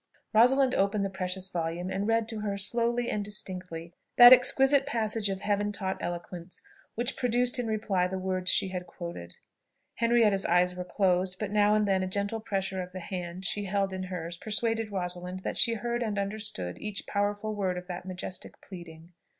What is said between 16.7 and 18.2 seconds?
each powerful word of that